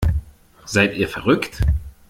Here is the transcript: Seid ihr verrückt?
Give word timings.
Seid 0.65 0.97
ihr 0.97 1.07
verrückt? 1.07 1.61